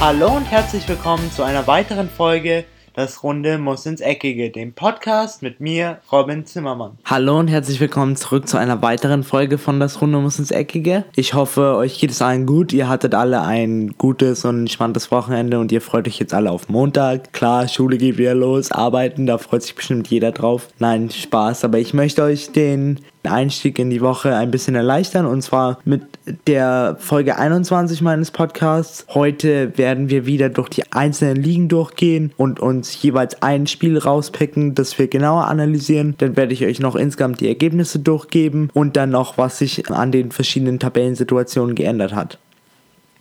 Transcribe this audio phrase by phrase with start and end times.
[0.00, 2.64] Hallo und herzlich willkommen zu einer weiteren Folge
[2.94, 6.98] Das Runde muss ins Eckige, dem Podcast mit mir, Robin Zimmermann.
[7.04, 11.04] Hallo und herzlich willkommen zurück zu einer weiteren Folge von Das Runde muss ins Eckige.
[11.16, 12.72] Ich hoffe, euch geht es allen gut.
[12.72, 16.68] Ihr hattet alle ein gutes und entspanntes Wochenende und ihr freut euch jetzt alle auf
[16.68, 17.32] Montag.
[17.32, 20.68] Klar, Schule geht wieder los, arbeiten, da freut sich bestimmt jeder drauf.
[20.78, 25.42] Nein, Spaß, aber ich möchte euch den Einstieg in die Woche ein bisschen erleichtern und
[25.42, 26.02] zwar mit
[26.46, 29.06] der Folge 21 meines Podcasts.
[29.08, 34.74] Heute werden wir wieder durch die einzelnen Ligen durchgehen und uns jeweils ein Spiel rauspicken,
[34.74, 36.14] das wir genauer analysieren.
[36.18, 40.12] Dann werde ich euch noch insgesamt die Ergebnisse durchgeben und dann noch, was sich an
[40.12, 42.38] den verschiedenen Tabellensituationen geändert hat.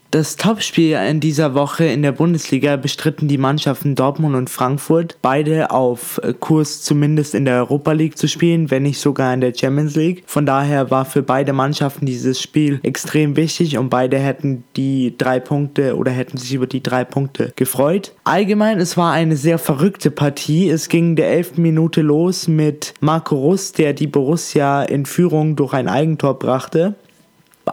[0.09, 5.71] Das Topspiel in dieser Woche in der Bundesliga bestritten die Mannschaften Dortmund und Frankfurt, beide
[5.71, 9.95] auf Kurs zumindest in der Europa League zu spielen, wenn nicht sogar in der Champions
[9.95, 10.23] League.
[10.25, 15.41] Von daher war für beide Mannschaften dieses Spiel extrem wichtig und beide hätten die drei
[15.41, 18.13] Punkte oder hätten sich über die drei Punkte gefreut.
[18.23, 20.69] Allgemein, es war eine sehr verrückte Partie.
[20.69, 21.57] Es ging der 11.
[21.57, 26.95] Minute los mit Marco Russ, der die Borussia in Führung durch ein Eigentor brachte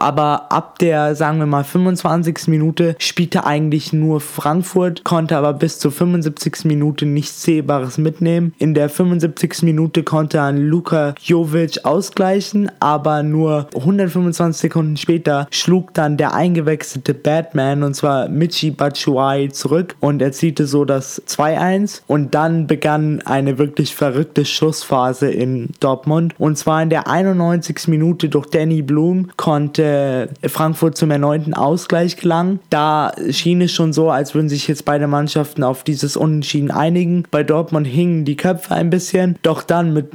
[0.01, 2.49] aber ab der, sagen wir mal, 25.
[2.49, 6.65] Minute spielte eigentlich nur Frankfurt, konnte aber bis zur 75.
[6.65, 8.55] Minute nichts Sehbares mitnehmen.
[8.59, 9.63] In der 75.
[9.63, 17.15] Minute konnte dann Luka Jovic ausgleichen, aber nur 125 Sekunden später schlug dann der eingewechselte
[17.15, 23.59] Batman, und zwar Michi Batshuayi, zurück und erzielte so das 2-1 und dann begann eine
[23.59, 27.89] wirklich verrückte Schussphase in Dortmund und zwar in der 91.
[27.89, 32.61] Minute durch Danny Bloom konnte konnte Frankfurt zum erneuten Ausgleich gelangen.
[32.71, 37.25] Da schien es schon so, als würden sich jetzt beide Mannschaften auf dieses Unentschieden einigen.
[37.31, 40.11] Bei Dortmund hingen die Köpfe ein bisschen, doch dann mit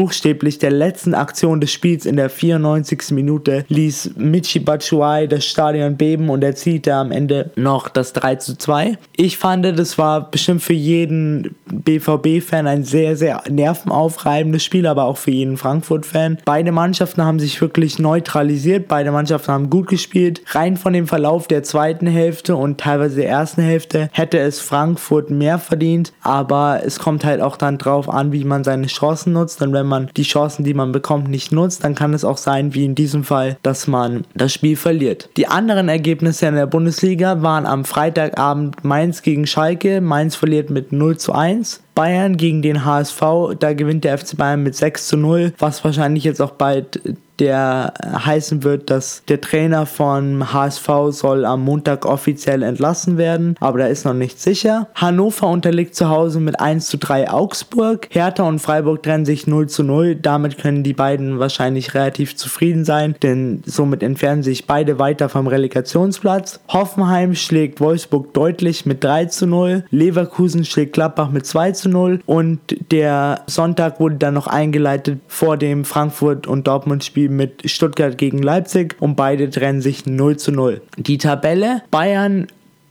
[0.00, 3.10] buchstäblich der letzten Aktion des Spiels in der 94.
[3.10, 8.56] Minute ließ Michi Batshuayi das Stadion beben und erzielte am Ende noch das 3 zu
[8.56, 8.96] 2.
[9.14, 15.18] Ich fand, das war bestimmt für jeden BVB-Fan ein sehr, sehr nervenaufreibendes Spiel, aber auch
[15.18, 16.38] für jeden Frankfurt-Fan.
[16.46, 20.40] Beide Mannschaften haben sich wirklich neutralisiert, beide Mannschaften haben gut gespielt.
[20.46, 25.28] Rein von dem Verlauf der zweiten Hälfte und teilweise der ersten Hälfte hätte es Frankfurt
[25.28, 29.60] mehr verdient, aber es kommt halt auch dann drauf an, wie man seine Chancen nutzt.
[29.60, 32.72] Und wenn man die Chancen, die man bekommt, nicht nutzt, dann kann es auch sein,
[32.74, 35.28] wie in diesem Fall, dass man das Spiel verliert.
[35.36, 40.00] Die anderen Ergebnisse in der Bundesliga waren am Freitagabend Mainz gegen Schalke.
[40.00, 41.82] Mainz verliert mit 0 zu 1.
[41.94, 43.20] Bayern gegen den HSV,
[43.58, 47.00] da gewinnt der FC Bayern mit 6 zu 0, was wahrscheinlich jetzt auch bald
[47.40, 53.78] der heißen wird, dass der Trainer von HSV soll am Montag offiziell entlassen werden, aber
[53.78, 54.88] da ist noch nicht sicher.
[54.94, 58.08] Hannover unterliegt zu Hause mit 1 zu 3 Augsburg.
[58.10, 60.16] Hertha und Freiburg trennen sich 0 zu 0.
[60.16, 65.46] Damit können die beiden wahrscheinlich relativ zufrieden sein, denn somit entfernen sich beide weiter vom
[65.46, 66.60] Relegationsplatz.
[66.68, 69.84] Hoffenheim schlägt Wolfsburg deutlich mit 3 zu 0.
[69.90, 72.58] Leverkusen schlägt Gladbach mit 2 zu 0 und
[72.92, 78.42] der Sonntag wurde dann noch eingeleitet vor dem Frankfurt und Dortmund Spiel mit Stuttgart gegen
[78.42, 80.82] Leipzig und beide trennen sich 0 zu 0.
[80.96, 82.46] Die Tabelle Bayern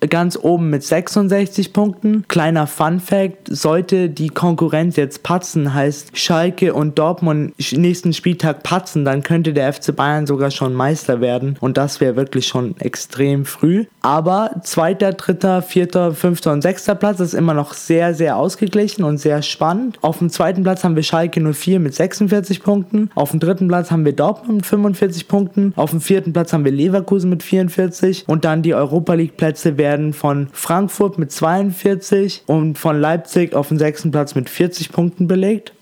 [0.08, 2.26] ganz oben mit 66 Punkten.
[2.28, 9.04] Kleiner Fun Fact, sollte die Konkurrenz jetzt patzen, heißt Schalke und Dortmund nächsten Spieltag patzen,
[9.04, 13.46] dann könnte der FC Bayern sogar schon Meister werden und das wäre wirklich schon extrem
[13.46, 13.86] früh.
[14.02, 19.18] Aber zweiter, dritter, vierter, fünfter und sechster Platz ist immer noch sehr, sehr ausgeglichen und
[19.18, 19.98] sehr spannend.
[20.02, 23.12] Auf dem zweiten Platz haben wir Schalke 04 mit 46 Punkten.
[23.16, 25.74] Auf dem dritten Platz haben wir Dortmund mit 45 Punkten.
[25.76, 29.78] Auf dem vierten Platz haben wir Leverkusen mit 44 und dann die Europa League Plätze
[29.78, 35.28] werden von Frankfurt mit 42 und von Leipzig auf den sechsten Platz mit 40 Punkten
[35.28, 35.74] belegt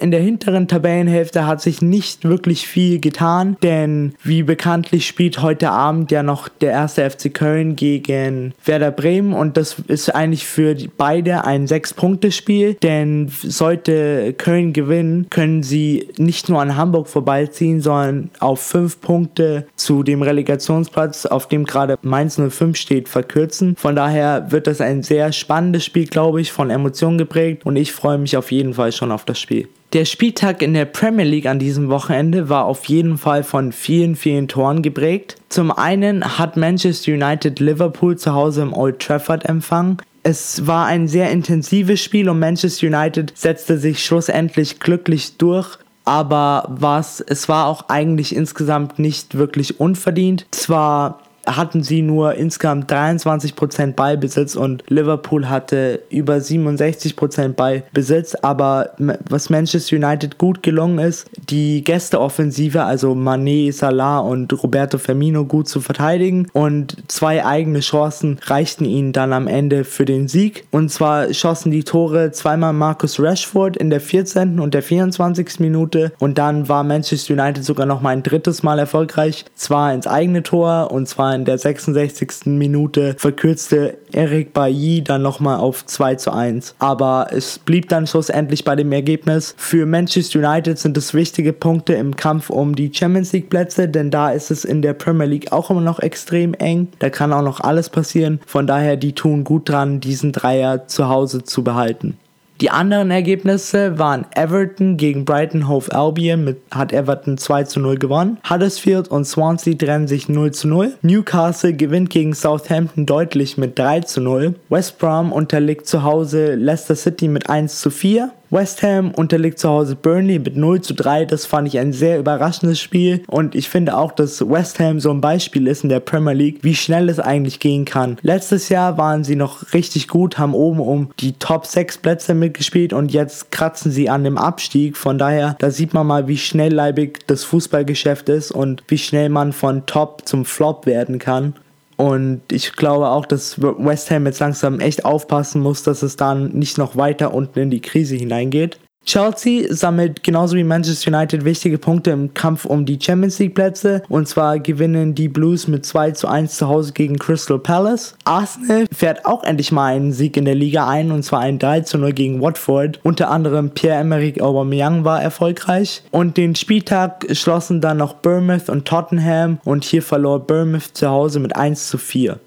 [0.00, 5.70] in der hinteren Tabellenhälfte hat sich nicht wirklich viel getan, denn wie bekanntlich spielt heute
[5.70, 10.76] Abend ja noch der erste FC Köln gegen Werder Bremen und das ist eigentlich für
[10.96, 18.30] beide ein Sechs-Punkte-Spiel, denn sollte Köln gewinnen, können sie nicht nur an Hamburg vorbeiziehen, sondern
[18.40, 23.76] auf fünf Punkte zu dem Relegationsplatz, auf dem gerade Mainz 05 steht, verkürzen.
[23.76, 27.92] Von daher wird das ein sehr spannendes Spiel, glaube ich, von Emotionen geprägt und ich
[27.92, 29.68] freue mich auf jeden Fall schon auf das Spiel.
[29.94, 34.16] Der Spieltag in der Premier League an diesem Wochenende war auf jeden Fall von vielen,
[34.16, 35.36] vielen Toren geprägt.
[35.48, 39.96] Zum einen hat Manchester United Liverpool zu Hause im Old Trafford empfangen.
[40.24, 45.78] Es war ein sehr intensives Spiel und Manchester United setzte sich schlussendlich glücklich durch.
[46.04, 50.44] Aber was, es war auch eigentlich insgesamt nicht wirklich unverdient.
[50.50, 51.20] Zwar
[51.56, 58.34] hatten sie nur insgesamt 23% Ballbesitz und Liverpool hatte über 67% Ballbesitz.
[58.36, 58.92] Aber
[59.28, 65.68] was Manchester United gut gelungen ist, die Gästeoffensive, also Mané, Salah und Roberto Firmino gut
[65.68, 70.66] zu verteidigen und zwei eigene Chancen reichten ihnen dann am Ende für den Sieg.
[70.70, 74.60] Und zwar schossen die Tore zweimal Marcus Rashford in der 14.
[74.60, 75.60] und der 24.
[75.60, 80.06] Minute und dann war Manchester United sogar noch mal ein drittes Mal erfolgreich, zwar ins
[80.06, 82.46] eigene Tor und zwar in der 66.
[82.46, 86.74] Minute verkürzte Eric Bailly dann noch mal auf 2 zu 1.
[86.78, 89.54] Aber es blieb dann schlussendlich bei dem Ergebnis.
[89.56, 94.10] Für Manchester United sind es wichtige Punkte im Kampf um die Champions League Plätze, denn
[94.10, 96.88] da ist es in der Premier League auch immer noch extrem eng.
[96.98, 98.40] Da kann auch noch alles passieren.
[98.46, 102.18] Von daher, die tun gut dran, diesen Dreier zu Hause zu behalten.
[102.60, 107.98] Die anderen Ergebnisse waren Everton gegen Brighton Hove Albion mit hat Everton 2 zu 0
[107.98, 108.38] gewonnen.
[108.50, 110.94] Huddersfield und Swansea trennen sich 0 zu 0.
[111.02, 114.56] Newcastle gewinnt gegen Southampton deutlich mit 3 zu 0.
[114.70, 118.32] West Brom unterliegt zu Hause Leicester City mit 1 zu 4.
[118.50, 121.26] West Ham unterliegt zu Hause Burnley mit 0 zu 3.
[121.26, 123.22] Das fand ich ein sehr überraschendes Spiel.
[123.26, 126.60] Und ich finde auch, dass West Ham so ein Beispiel ist in der Premier League,
[126.62, 128.16] wie schnell es eigentlich gehen kann.
[128.22, 132.92] Letztes Jahr waren sie noch richtig gut, haben oben um die Top 6 Plätze mitgespielt
[132.92, 134.96] und jetzt kratzen sie an dem Abstieg.
[134.96, 139.52] Von daher, da sieht man mal, wie schnellleibig das Fußballgeschäft ist und wie schnell man
[139.52, 141.54] von Top zum Flop werden kann.
[141.98, 146.52] Und ich glaube auch, dass West Ham jetzt langsam echt aufpassen muss, dass es dann
[146.52, 148.78] nicht noch weiter unten in die Krise hineingeht.
[149.08, 154.02] Chelsea sammelt genauso wie Manchester United wichtige Punkte im Kampf um die Champions League Plätze
[154.10, 158.14] und zwar gewinnen die Blues mit 2 zu 1 zu Hause gegen Crystal Palace.
[158.24, 161.80] Arsenal fährt auch endlich mal einen Sieg in der Liga ein und zwar ein 3
[161.80, 163.00] zu 0 gegen Watford.
[163.02, 169.58] Unter anderem Pierre-Emerick Aubameyang war erfolgreich und den Spieltag schlossen dann noch Bournemouth und Tottenham
[169.64, 172.40] und hier verlor Bournemouth zu Hause mit 1 zu 4.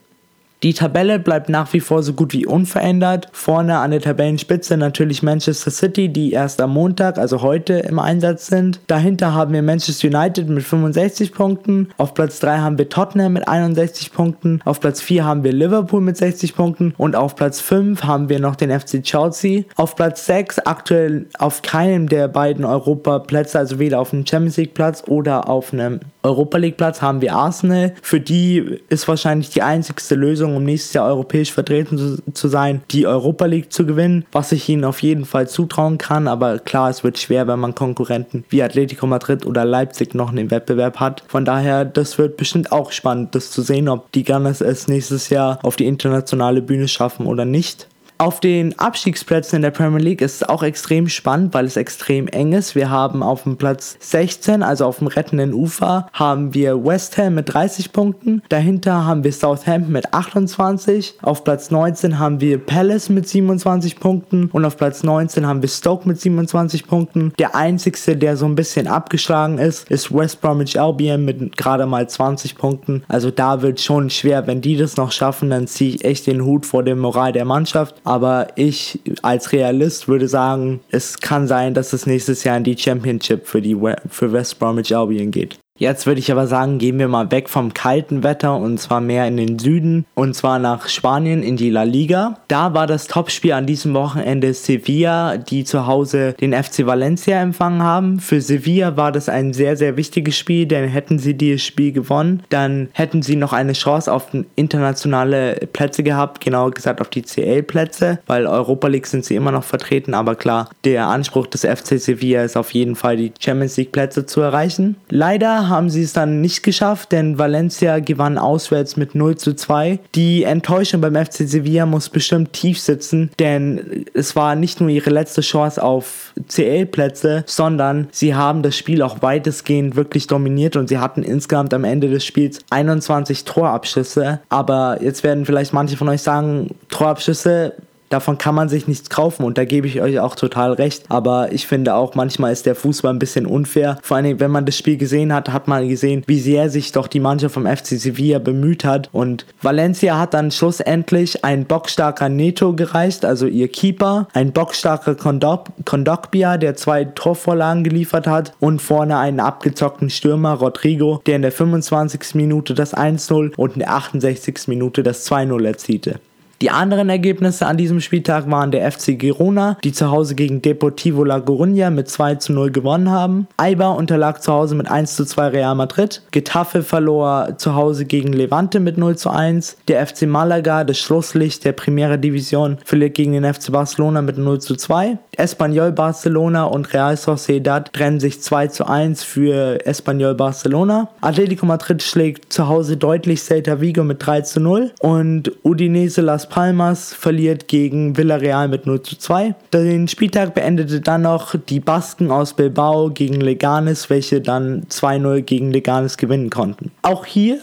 [0.63, 3.29] Die Tabelle bleibt nach wie vor so gut wie unverändert.
[3.31, 8.45] Vorne an der Tabellenspitze natürlich Manchester City, die erst am Montag, also heute, im Einsatz
[8.45, 8.79] sind.
[8.85, 11.89] Dahinter haben wir Manchester United mit 65 Punkten.
[11.97, 14.61] Auf Platz 3 haben wir Tottenham mit 61 Punkten.
[14.63, 16.93] Auf Platz 4 haben wir Liverpool mit 60 Punkten.
[16.95, 19.63] Und auf Platz 5 haben wir noch den FC Chelsea.
[19.77, 24.75] Auf Platz 6 aktuell auf keinem der beiden Europaplätze, also weder auf einem Champions League
[24.75, 27.93] Platz oder auf einem Europa League Platz haben wir Arsenal.
[28.01, 32.81] Für die ist wahrscheinlich die einzigste Lösung, um nächstes Jahr europäisch vertreten zu, zu, sein,
[32.91, 36.27] die Europa League zu gewinnen, was ich ihnen auf jeden Fall zutrauen kann.
[36.27, 40.51] Aber klar, es wird schwer, wenn man Konkurrenten wie Atletico Madrid oder Leipzig noch einen
[40.51, 41.23] Wettbewerb hat.
[41.27, 45.29] Von daher, das wird bestimmt auch spannend, das zu sehen, ob die Gunners es nächstes
[45.29, 47.87] Jahr auf die internationale Bühne schaffen oder nicht.
[48.21, 52.27] Auf den Abstiegsplätzen in der Premier League ist es auch extrem spannend, weil es extrem
[52.27, 52.75] eng ist.
[52.75, 57.33] Wir haben auf dem Platz 16, also auf dem rettenden Ufer, haben wir West Ham
[57.33, 58.43] mit 30 Punkten.
[58.49, 61.15] Dahinter haben wir Southampton mit 28.
[61.23, 64.51] Auf Platz 19 haben wir Palace mit 27 Punkten.
[64.53, 67.33] Und auf Platz 19 haben wir Stoke mit 27 Punkten.
[67.39, 72.07] Der einzigste, der so ein bisschen abgeschlagen ist, ist West Bromwich Albion mit gerade mal
[72.07, 73.03] 20 Punkten.
[73.07, 74.45] Also da wird schon schwer.
[74.45, 77.45] Wenn die das noch schaffen, dann ziehe ich echt den Hut vor dem Moral der
[77.45, 82.65] Mannschaft aber ich als Realist würde sagen, es kann sein, dass es nächstes Jahr in
[82.65, 83.77] die Championship für, die,
[84.09, 85.57] für West Bromwich Albion geht.
[85.81, 89.27] Jetzt würde ich aber sagen, gehen wir mal weg vom kalten Wetter und zwar mehr
[89.27, 92.37] in den Süden und zwar nach Spanien in die La Liga.
[92.47, 97.81] Da war das Topspiel an diesem Wochenende Sevilla, die zu Hause den FC Valencia empfangen
[97.81, 98.19] haben.
[98.19, 102.43] Für Sevilla war das ein sehr, sehr wichtiges Spiel, denn hätten sie dieses Spiel gewonnen,
[102.49, 108.19] dann hätten sie noch eine Chance auf internationale Plätze gehabt, genauer gesagt auf die CL-Plätze,
[108.27, 112.43] weil Europa League sind sie immer noch vertreten, aber klar, der Anspruch des FC Sevilla
[112.43, 114.97] ist auf jeden Fall die Champions League Plätze zu erreichen.
[115.09, 119.99] Leider haben sie es dann nicht geschafft, denn Valencia gewann auswärts mit 0 zu 2.
[120.13, 125.09] Die Enttäuschung beim FC Sevilla muss bestimmt tief sitzen, denn es war nicht nur ihre
[125.09, 130.99] letzte Chance auf CL-Plätze, sondern sie haben das Spiel auch weitestgehend wirklich dominiert und sie
[130.99, 134.41] hatten insgesamt am Ende des Spiels 21 Torabschüsse.
[134.49, 137.73] Aber jetzt werden vielleicht manche von euch sagen, Torabschüsse
[138.13, 141.03] davon kann man sich nichts kaufen und da gebe ich euch auch total recht.
[141.09, 143.97] Aber ich finde auch, manchmal ist der Fußball ein bisschen unfair.
[144.01, 147.07] Vor allem, wenn man das Spiel gesehen hat, hat man gesehen, wie sehr sich doch
[147.07, 149.09] die Mannschaft vom FC Sevilla bemüht hat.
[149.11, 156.57] Und Valencia hat dann schlussendlich ein bockstarker Neto gereicht, also ihr Keeper, ein bockstarker Kondogbia,
[156.57, 162.35] der zwei Torvorlagen geliefert hat und vorne einen abgezockten Stürmer, Rodrigo, der in der 25.
[162.35, 164.67] Minute das 1-0 und in der 68.
[164.67, 166.19] Minute das 2-0 erzielte.
[166.61, 171.23] Die anderen Ergebnisse an diesem Spieltag waren der FC Girona, die zu Hause gegen Deportivo
[171.23, 173.47] La Coruña mit 2 zu 0 gewonnen haben.
[173.57, 176.21] Eibar unterlag zu Hause mit 1 zu 2 Real Madrid.
[176.29, 179.77] Getafe verlor zu Hause gegen Levante mit 0 zu 1.
[179.87, 184.61] Der FC Malaga, das Schlusslicht der Primera Division, verliert gegen den FC Barcelona mit 0
[184.61, 185.17] zu 2.
[185.37, 191.09] Espanyol Barcelona und Real Sociedad trennen sich 2 zu 1 für Espanyol Barcelona.
[191.21, 196.50] Atletico Madrid schlägt zu Hause deutlich Celta Vigo mit 3 zu 0 und Udinese Las
[196.51, 199.55] Palmas verliert gegen Villarreal mit 0 zu 2.
[199.73, 205.71] Den Spieltag beendete dann noch die Basken aus Bilbao gegen Leganes, welche dann 2-0 gegen
[205.71, 206.91] Leganes gewinnen konnten.
[207.03, 207.59] Auch hier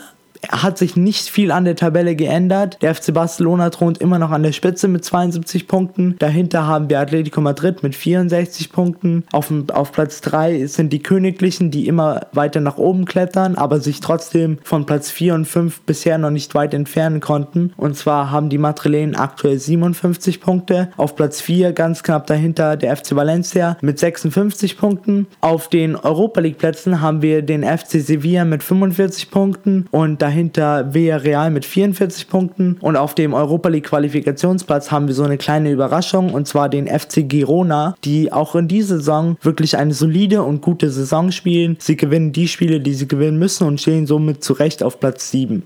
[0.48, 2.78] hat sich nicht viel an der Tabelle geändert.
[2.82, 6.16] Der FC Barcelona thront immer noch an der Spitze mit 72 Punkten.
[6.18, 9.24] Dahinter haben wir Atletico Madrid mit 64 Punkten.
[9.32, 14.00] Auf, auf Platz 3 sind die Königlichen, die immer weiter nach oben klettern, aber sich
[14.00, 17.72] trotzdem von Platz 4 und 5 bisher noch nicht weit entfernen konnten.
[17.76, 20.90] Und zwar haben die Madrilenen aktuell 57 Punkte.
[20.96, 25.26] Auf Platz 4 ganz knapp dahinter der FC Valencia mit 56 Punkten.
[25.40, 30.92] Auf den Europa League Plätzen haben wir den FC Sevilla mit 45 Punkten und dahinter
[30.92, 35.70] Villarreal mit 44 Punkten und auf dem Europa League Qualifikationsplatz haben wir so eine kleine
[35.70, 40.60] Überraschung und zwar den FC Girona, die auch in dieser Saison wirklich eine solide und
[40.60, 41.76] gute Saison spielen.
[41.80, 45.62] Sie gewinnen die Spiele, die sie gewinnen müssen und stehen somit zurecht auf Platz 7.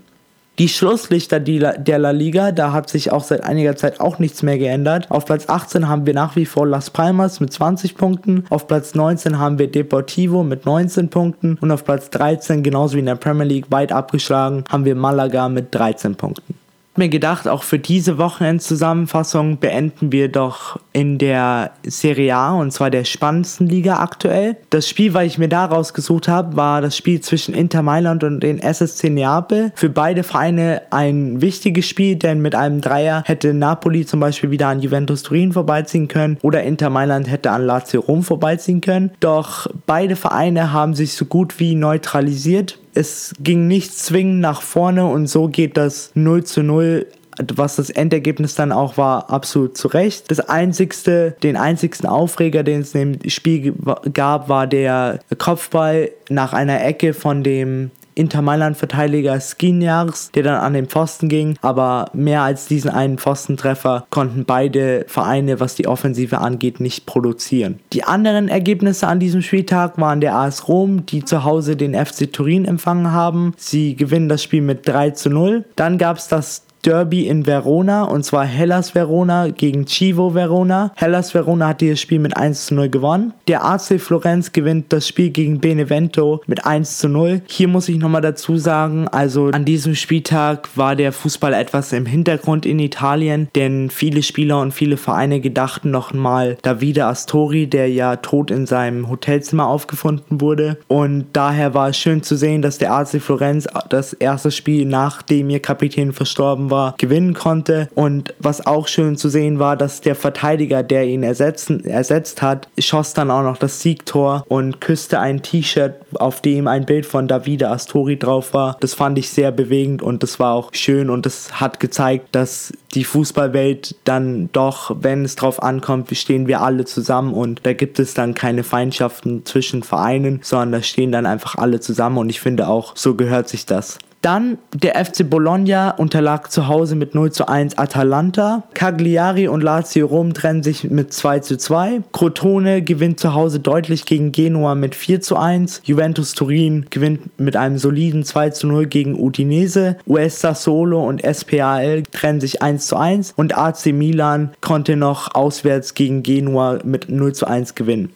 [0.59, 4.59] Die Schlusslichter der La Liga, da hat sich auch seit einiger Zeit auch nichts mehr
[4.59, 5.09] geändert.
[5.09, 8.45] Auf Platz 18 haben wir nach wie vor Las Palmas mit 20 Punkten.
[8.51, 11.57] Auf Platz 19 haben wir Deportivo mit 19 Punkten.
[11.59, 15.49] Und auf Platz 13, genauso wie in der Premier League, weit abgeschlagen, haben wir Malaga
[15.49, 16.62] mit 13 Punkten
[16.97, 22.89] mir gedacht, auch für diese Wochenendzusammenfassung beenden wir doch in der Serie A und zwar
[22.89, 24.57] der spannendsten Liga aktuell.
[24.69, 28.41] Das Spiel, was ich mir da rausgesucht habe, war das Spiel zwischen Inter Mailand und
[28.41, 29.71] den SSC Neapel.
[29.75, 34.67] Für beide Vereine ein wichtiges Spiel, denn mit einem Dreier hätte Napoli zum Beispiel wieder
[34.67, 39.11] an Juventus Turin vorbeiziehen können oder Inter Mailand hätte an Lazio Rom vorbeiziehen können.
[39.19, 45.05] Doch beide Vereine haben sich so gut wie neutralisiert es ging nicht zwingend nach vorne
[45.05, 47.07] und so geht das 0 zu 0
[47.55, 50.29] was das Endergebnis dann auch war, absolut zurecht.
[50.29, 53.73] Das einzigste, den einzigsten Aufreger, den es in dem Spiel
[54.13, 60.73] gab, war der Kopfball nach einer Ecke von dem Inter Mailand-Verteidiger Skinjars, der dann an
[60.73, 61.55] den Pfosten ging.
[61.61, 67.79] Aber mehr als diesen einen Pfostentreffer konnten beide Vereine, was die Offensive angeht, nicht produzieren.
[67.93, 72.31] Die anderen Ergebnisse an diesem Spieltag waren der AS Rom, die zu Hause den FC
[72.31, 73.53] Turin empfangen haben.
[73.57, 75.65] Sie gewinnen das Spiel mit 3 zu 0.
[75.75, 80.91] Dann gab es das Derby in Verona und zwar Hellas Verona gegen Chivo Verona.
[80.95, 83.33] Hellas Verona hat dieses Spiel mit 1 zu 0 gewonnen.
[83.47, 87.41] Der AC Florenz gewinnt das Spiel gegen Benevento mit 1 zu 0.
[87.47, 92.05] Hier muss ich nochmal dazu sagen, also an diesem Spieltag war der Fußball etwas im
[92.05, 98.17] Hintergrund in Italien, denn viele Spieler und viele Vereine gedachten nochmal Davide Astori, der ja
[98.17, 100.77] tot in seinem Hotelzimmer aufgefunden wurde.
[100.89, 105.49] Und daher war es schön zu sehen, dass der AC Florenz das erste Spiel nachdem
[105.49, 107.87] ihr Kapitän verstorben war, war, gewinnen konnte.
[107.93, 112.67] Und was auch schön zu sehen war, dass der Verteidiger, der ihn ersetzen, ersetzt hat,
[112.77, 117.27] schoss dann auch noch das Siegtor und küsste ein T-Shirt, auf dem ein Bild von
[117.27, 118.75] Davide Astori drauf war.
[118.79, 122.73] Das fand ich sehr bewegend und das war auch schön und das hat gezeigt, dass
[122.95, 127.99] die Fußballwelt dann doch, wenn es drauf ankommt, stehen wir alle zusammen und da gibt
[127.99, 132.41] es dann keine Feindschaften zwischen Vereinen, sondern da stehen dann einfach alle zusammen und ich
[132.41, 133.99] finde auch, so gehört sich das.
[134.23, 138.63] Dann der FC Bologna unterlag zu Hause mit 0 zu 1 Atalanta.
[138.73, 142.03] Cagliari und Lazio Rom trennen sich mit 2 zu 2.
[142.13, 145.81] Crotone gewinnt zu Hause deutlich gegen Genua mit 4 zu 1.
[145.83, 149.97] Juventus Turin gewinnt mit einem soliden 2 zu 0 gegen Udinese.
[150.07, 153.33] US Sassuolo und SPAL trennen sich 1 zu 1.
[153.35, 158.13] Und AC Milan konnte noch auswärts gegen Genua mit 0 zu 1 gewinnen.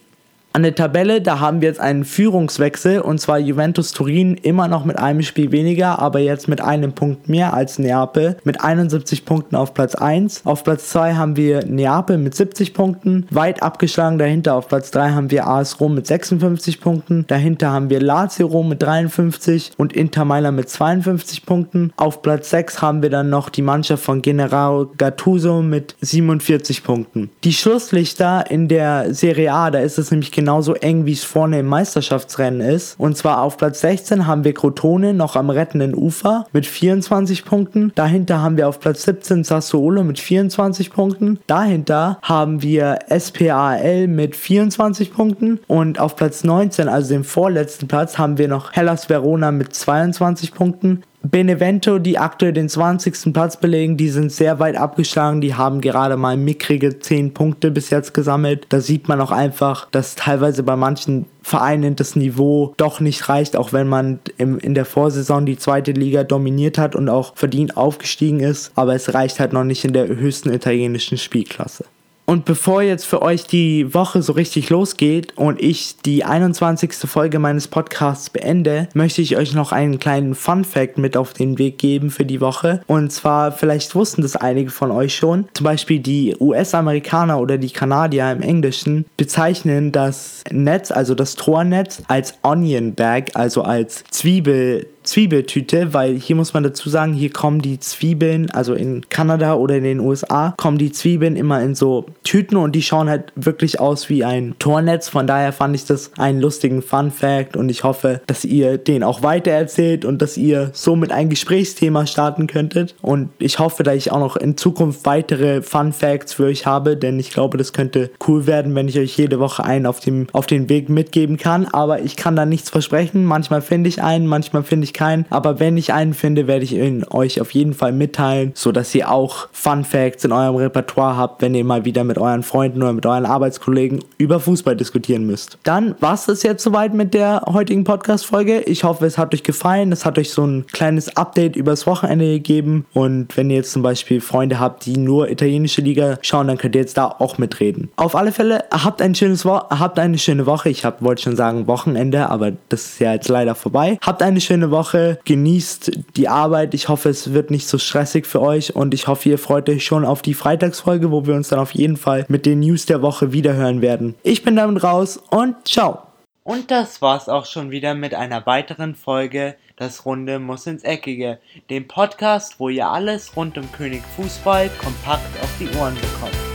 [0.57, 4.85] An der Tabelle, da haben wir jetzt einen Führungswechsel und zwar Juventus Turin immer noch
[4.85, 9.55] mit einem Spiel weniger, aber jetzt mit einem Punkt mehr als Neapel mit 71 Punkten
[9.55, 10.47] auf Platz 1.
[10.47, 15.11] Auf Platz 2 haben wir Neapel mit 70 Punkten, weit abgeschlagen dahinter auf Platz 3
[15.11, 19.93] haben wir AS Rom mit 56 Punkten, dahinter haben wir Lazio Rom mit 53 und
[19.93, 21.93] Inter Mailand mit 52 Punkten.
[21.97, 27.29] Auf Platz 6 haben wir dann noch die Mannschaft von General Gattuso mit 47 Punkten.
[27.43, 31.25] Die Schlusslichter in der Serie A, da ist es nämlich genau genauso eng, wie es
[31.25, 32.97] vorne im Meisterschaftsrennen ist.
[32.97, 37.91] Und zwar auf Platz 16 haben wir Crotone noch am rettenden Ufer mit 24 Punkten.
[37.95, 41.39] Dahinter haben wir auf Platz 17 Sassuolo mit 24 Punkten.
[41.47, 45.59] Dahinter haben wir SPAL mit 24 Punkten.
[45.67, 50.53] Und auf Platz 19, also dem vorletzten Platz, haben wir noch Hellas Verona mit 22
[50.53, 51.03] Punkten.
[51.29, 53.33] Benevento, die aktuell den 20.
[53.33, 55.41] Platz belegen, die sind sehr weit abgeschlagen.
[55.41, 58.65] Die haben gerade mal mickrige 10 Punkte bis jetzt gesammelt.
[58.69, 63.55] Da sieht man auch einfach, dass teilweise bei manchen Vereinen das Niveau doch nicht reicht,
[63.55, 67.77] auch wenn man im, in der Vorsaison die zweite Liga dominiert hat und auch verdient
[67.77, 68.71] aufgestiegen ist.
[68.75, 71.85] Aber es reicht halt noch nicht in der höchsten italienischen Spielklasse.
[72.29, 76.93] Und bevor jetzt für euch die Woche so richtig losgeht und ich die 21.
[77.09, 81.57] Folge meines Podcasts beende, möchte ich euch noch einen kleinen Fun Fact mit auf den
[81.57, 82.81] Weg geben für die Woche.
[82.85, 85.47] Und zwar, vielleicht wussten das einige von euch schon.
[85.53, 92.01] Zum Beispiel die US-Amerikaner oder die Kanadier im Englischen bezeichnen das Netz, also das Tornetz,
[92.09, 94.85] als Onion Bag, also als Zwiebel.
[95.07, 99.77] Zwiebeltüte, weil hier muss man dazu sagen, hier kommen die Zwiebeln, also in Kanada oder
[99.77, 103.79] in den USA, kommen die Zwiebeln immer in so Tüten und die schauen halt wirklich
[103.79, 105.09] aus wie ein Tornetz.
[105.09, 109.03] Von daher fand ich das einen lustigen Fun Fact und ich hoffe, dass ihr den
[109.03, 112.95] auch weitererzählt und dass ihr somit ein Gesprächsthema starten könntet.
[113.01, 116.97] Und ich hoffe, dass ich auch noch in Zukunft weitere Fun Facts für euch habe,
[116.97, 120.27] denn ich glaube, das könnte cool werden, wenn ich euch jede Woche einen auf, dem,
[120.33, 121.65] auf den Weg mitgeben kann.
[121.65, 123.25] Aber ich kann da nichts versprechen.
[123.25, 125.25] Manchmal finde ich einen, manchmal finde ich keinen.
[125.29, 129.11] Aber wenn ich einen finde, werde ich ihn euch auf jeden Fall mitteilen, sodass ihr
[129.11, 132.93] auch Fun Facts in eurem Repertoire habt, wenn ihr mal wieder mit euren Freunden oder
[132.93, 135.57] mit euren Arbeitskollegen über Fußball diskutieren müsst.
[135.63, 138.61] Dann war es das jetzt soweit mit der heutigen Podcast-Folge.
[138.61, 139.91] Ich hoffe, es hat euch gefallen.
[139.91, 142.85] Es hat euch so ein kleines Update übers Wochenende gegeben.
[142.93, 146.75] Und wenn ihr jetzt zum Beispiel Freunde habt, die nur italienische Liga schauen, dann könnt
[146.75, 147.89] ihr jetzt da auch mitreden.
[147.95, 150.69] Auf alle Fälle, habt ein schönes Wo habt eine schöne Woche.
[150.69, 153.97] Ich wollte schon sagen Wochenende, aber das ist ja jetzt leider vorbei.
[154.01, 155.19] Habt eine schöne Woche.
[155.25, 156.73] Genießt die Arbeit.
[156.73, 159.85] Ich hoffe, es wird nicht so stressig für euch und ich hoffe, ihr freut euch
[159.85, 163.01] schon auf die Freitagsfolge, wo wir uns dann auf jeden Fall mit den News der
[163.01, 164.15] Woche wiederhören werden.
[164.23, 166.03] Ich bin damit raus und ciao.
[166.43, 171.39] Und das war's auch schon wieder mit einer weiteren Folge Das Runde muss ins Eckige,
[171.69, 176.46] dem Podcast, wo ihr alles rund um König Fußball kompakt auf die Ohren bekommt.